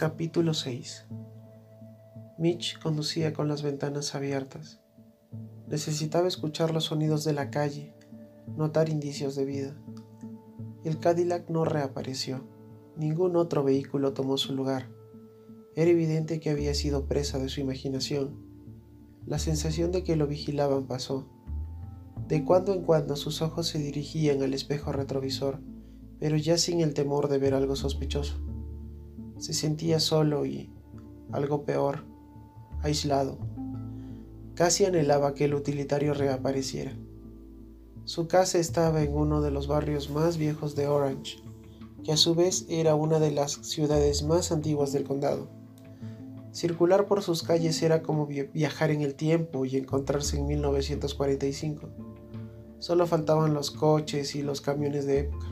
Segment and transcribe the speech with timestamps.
[0.00, 1.04] Capítulo 6
[2.38, 4.80] Mitch conducía con las ventanas abiertas.
[5.68, 7.94] Necesitaba escuchar los sonidos de la calle,
[8.56, 9.76] notar indicios de vida.
[10.84, 12.48] El Cadillac no reapareció.
[12.96, 14.88] Ningún otro vehículo tomó su lugar.
[15.76, 18.42] Era evidente que había sido presa de su imaginación.
[19.26, 21.28] La sensación de que lo vigilaban pasó.
[22.26, 25.60] De cuando en cuando sus ojos se dirigían al espejo retrovisor,
[26.18, 28.40] pero ya sin el temor de ver algo sospechoso.
[29.40, 30.70] Se sentía solo y,
[31.32, 32.04] algo peor,
[32.82, 33.38] aislado.
[34.54, 36.92] Casi anhelaba que el utilitario reapareciera.
[38.04, 41.38] Su casa estaba en uno de los barrios más viejos de Orange,
[42.04, 45.48] que a su vez era una de las ciudades más antiguas del condado.
[46.52, 51.88] Circular por sus calles era como viajar en el tiempo y encontrarse en 1945.
[52.78, 55.46] Solo faltaban los coches y los camiones de época.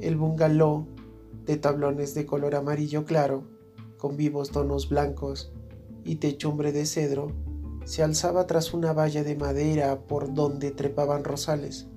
[0.00, 0.88] El bungalow,
[1.44, 3.44] de tablones de color amarillo claro,
[3.98, 5.52] con vivos tonos blancos
[6.04, 7.32] y techumbre de cedro,
[7.84, 11.88] se alzaba tras una valla de madera por donde trepaban rosales.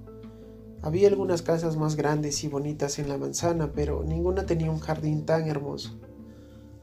[0.82, 5.26] Había algunas casas más grandes y bonitas en la manzana, pero ninguna tenía un jardín
[5.26, 5.98] tan hermoso.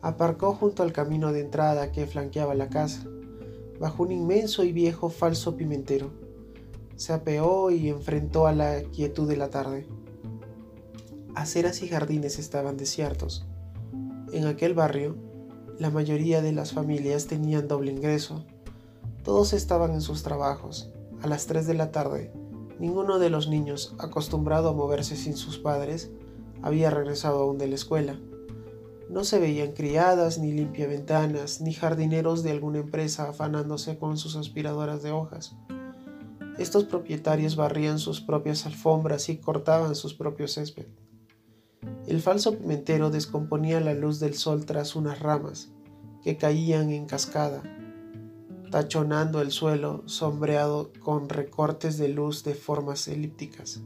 [0.00, 3.06] Aparcó junto al camino de entrada que flanqueaba la casa,
[3.78, 6.10] bajo un inmenso y viejo falso pimentero.
[6.96, 9.86] Se apeó y enfrentó a la quietud de la tarde.
[11.34, 13.46] Aceras y jardines estaban desiertos.
[14.32, 15.16] En aquel barrio,
[15.78, 18.44] la mayoría de las familias tenían doble ingreso.
[19.24, 20.90] Todos estaban en sus trabajos.
[21.22, 22.32] A las 3 de la tarde,
[22.78, 26.10] ninguno de los niños, acostumbrado a moverse sin sus padres,
[26.60, 28.20] había regresado aún de la escuela.
[29.08, 35.02] No se veían criadas, ni limpiaventanas, ni jardineros de alguna empresa afanándose con sus aspiradoras
[35.02, 35.56] de hojas.
[36.58, 40.86] Estos propietarios barrían sus propias alfombras y cortaban sus propios césped.
[42.06, 45.70] El falso pimentero descomponía la luz del sol tras unas ramas
[46.22, 47.62] que caían en cascada,
[48.70, 53.82] tachonando el suelo sombreado con recortes de luz de formas elípticas.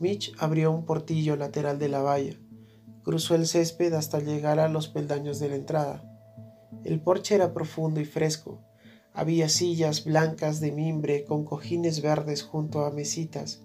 [0.00, 2.38] Mitch abrió un portillo lateral de la valla,
[3.02, 6.04] cruzó el césped hasta llegar a los peldaños de la entrada.
[6.84, 8.60] El porche era profundo y fresco.
[9.12, 13.62] Había sillas blancas de mimbre con cojines verdes junto a mesitas,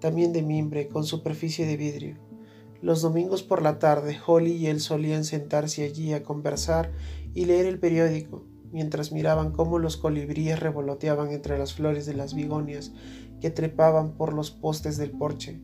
[0.00, 2.33] también de mimbre con superficie de vidrio.
[2.84, 6.92] Los domingos por la tarde, Holly y él solían sentarse allí a conversar
[7.32, 12.34] y leer el periódico, mientras miraban cómo los colibríes revoloteaban entre las flores de las
[12.34, 12.92] bigonias
[13.40, 15.62] que trepaban por los postes del porche.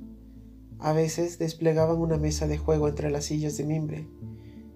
[0.79, 4.09] A veces desplegaban una mesa de juego entre las sillas de mimbre.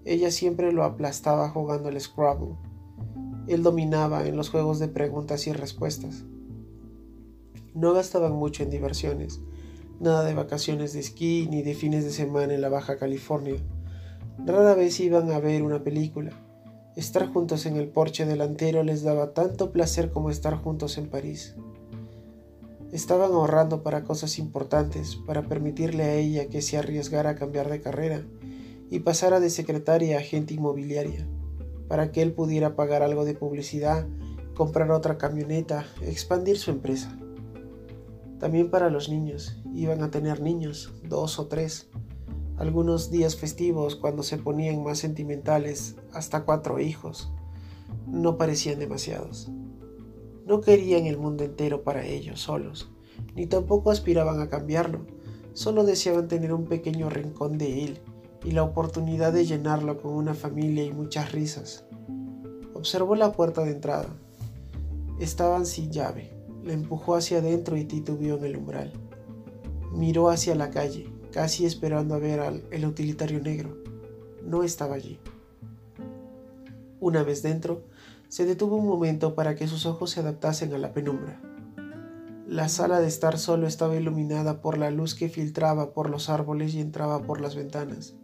[0.03, 2.57] Ella siempre lo aplastaba jugando al Scrabble.
[3.47, 6.25] Él dominaba en los juegos de preguntas y respuestas.
[7.73, 9.41] No gastaban mucho en diversiones,
[9.99, 13.55] nada de vacaciones de esquí ni de fines de semana en la Baja California.
[14.45, 16.31] Rara vez iban a ver una película.
[16.95, 21.55] Estar juntos en el porche delantero les daba tanto placer como estar juntos en París.
[22.91, 27.81] Estaban ahorrando para cosas importantes, para permitirle a ella que se arriesgara a cambiar de
[27.81, 28.25] carrera
[28.89, 31.27] y pasara de secretaria a agente inmobiliaria,
[31.87, 34.07] para que él pudiera pagar algo de publicidad,
[34.53, 37.17] comprar otra camioneta, expandir su empresa.
[38.39, 41.89] También para los niños, iban a tener niños, dos o tres.
[42.57, 47.31] Algunos días festivos, cuando se ponían más sentimentales, hasta cuatro hijos.
[48.07, 49.51] No parecían demasiados.
[50.45, 52.89] No querían el mundo entero para ellos solos,
[53.35, 55.05] ni tampoco aspiraban a cambiarlo.
[55.53, 57.99] Solo deseaban tener un pequeño rincón de él
[58.43, 61.85] y la oportunidad de llenarlo con una familia y muchas risas.
[62.73, 64.09] Observó la puerta de entrada.
[65.19, 66.31] Estaban sin llave.
[66.63, 68.93] La empujó hacia adentro y titubeó en el umbral.
[69.95, 73.77] Miró hacia la calle, casi esperando a ver al el utilitario negro.
[74.43, 75.19] No estaba allí.
[76.99, 77.83] Una vez dentro,
[78.27, 81.41] se detuvo un momento para que sus ojos se adaptasen a la penumbra.
[82.47, 86.73] La sala de estar solo estaba iluminada por la luz que filtraba por los árboles
[86.75, 88.15] y entraba por las ventanas.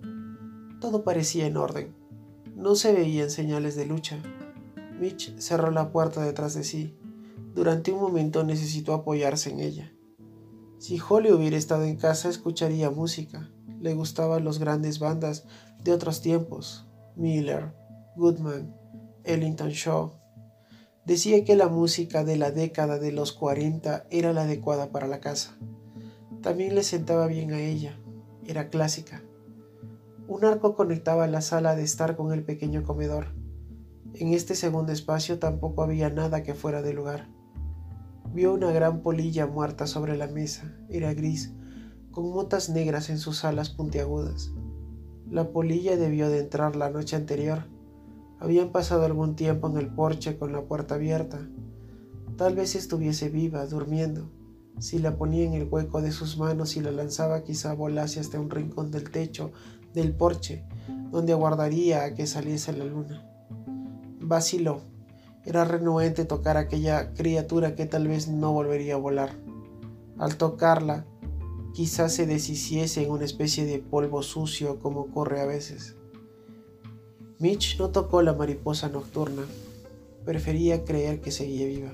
[0.80, 1.94] Todo parecía en orden.
[2.56, 4.18] No se veían señales de lucha.
[5.00, 6.96] Mitch cerró la puerta detrás de sí
[7.54, 9.92] durante un momento necesitó apoyarse en ella.
[10.82, 13.52] Si Holly hubiera estado en casa escucharía música.
[13.80, 15.46] Le gustaban las grandes bandas
[15.84, 16.88] de otros tiempos.
[17.16, 17.72] Miller,
[18.16, 18.76] Goodman,
[19.24, 20.14] Ellington Shaw.
[21.06, 25.20] Decía que la música de la década de los 40 era la adecuada para la
[25.20, 25.56] casa.
[26.42, 28.00] También le sentaba bien a ella.
[28.48, 29.22] Era clásica.
[30.28, 33.36] Un arco conectaba la sala de estar con el pequeño comedor.
[34.16, 37.28] En este segundo espacio tampoco había nada que fuera de lugar.
[38.34, 40.74] Vio una gran polilla muerta sobre la mesa.
[40.88, 41.54] Era gris,
[42.12, 44.52] con motas negras en sus alas puntiagudas.
[45.30, 47.66] La polilla debió de entrar la noche anterior.
[48.40, 51.46] Habían pasado algún tiempo en el porche con la puerta abierta.
[52.38, 54.32] Tal vez estuviese viva, durmiendo.
[54.80, 58.40] Si la ponía en el hueco de sus manos y la lanzaba quizá volase hasta
[58.40, 59.52] un rincón del techo
[59.94, 60.64] del porche,
[61.12, 63.28] donde aguardaría a que saliese la luna.
[64.22, 64.91] Vaciló.
[65.46, 69.36] Era renuente tocar aquella criatura que tal vez no volvería a volar.
[70.20, 71.06] Al tocarla,
[71.74, 75.96] quizás se deshiciese en una especie de polvo sucio como ocurre a veces.
[77.40, 79.44] Mitch no tocó la mariposa nocturna.
[80.26, 81.92] Prefería creer que seguía viva.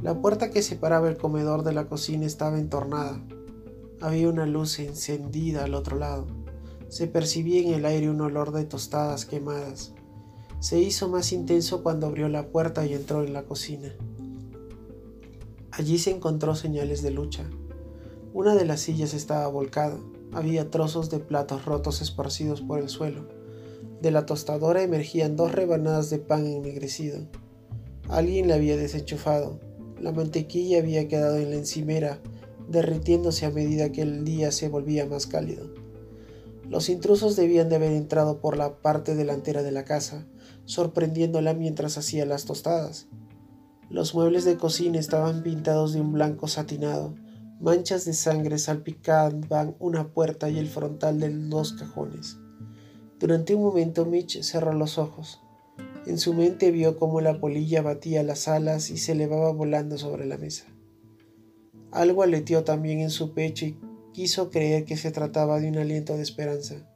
[0.00, 3.20] La puerta que separaba el comedor de la cocina estaba entornada.
[4.00, 6.26] Había una luz encendida al otro lado.
[6.88, 9.92] Se percibía en el aire un olor de tostadas quemadas.
[10.62, 13.92] Se hizo más intenso cuando abrió la puerta y entró en la cocina.
[15.72, 17.50] Allí se encontró señales de lucha.
[18.32, 19.98] Una de las sillas estaba volcada.
[20.30, 23.26] Había trozos de platos rotos esparcidos por el suelo.
[24.00, 27.26] De la tostadora emergían dos rebanadas de pan ennegrecido.
[28.08, 29.58] Alguien la había desenchufado.
[30.00, 32.20] La mantequilla había quedado en la encimera,
[32.68, 35.74] derritiéndose a medida que el día se volvía más cálido.
[36.70, 40.24] Los intrusos debían de haber entrado por la parte delantera de la casa,
[40.64, 43.08] sorprendiéndola mientras hacía las tostadas.
[43.90, 47.14] Los muebles de cocina estaban pintados de un blanco satinado.
[47.60, 52.38] Manchas de sangre salpicaban una puerta y el frontal de dos cajones.
[53.20, 55.40] Durante un momento Mitch cerró los ojos.
[56.06, 60.26] En su mente vio cómo la polilla batía las alas y se elevaba volando sobre
[60.26, 60.64] la mesa.
[61.92, 63.78] Algo aleteó también en su pecho y
[64.12, 66.88] quiso creer que se trataba de un aliento de esperanza.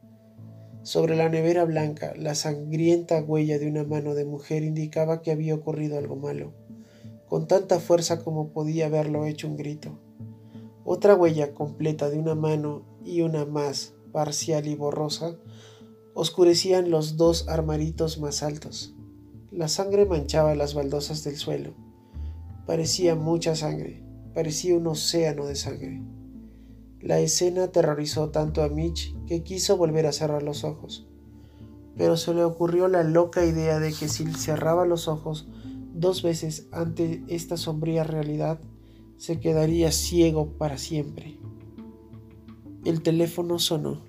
[0.87, 5.57] Sobre la nevera blanca, la sangrienta huella de una mano de mujer indicaba que había
[5.57, 6.53] ocurrido algo malo,
[7.29, 9.99] con tanta fuerza como podía haberlo hecho un grito.
[10.85, 15.37] Otra huella completa de una mano y una más parcial y borrosa
[16.15, 18.95] oscurecían los dos armaritos más altos.
[19.51, 21.75] La sangre manchaba las baldosas del suelo.
[22.65, 24.05] Parecía mucha sangre,
[24.35, 26.01] parecía un océano de sangre.
[27.01, 31.07] La escena aterrorizó tanto a Mitch que quiso volver a cerrar los ojos,
[31.97, 35.49] pero se le ocurrió la loca idea de que si cerraba los ojos
[35.95, 38.61] dos veces ante esta sombría realidad,
[39.17, 41.39] se quedaría ciego para siempre.
[42.85, 44.03] El teléfono sonó.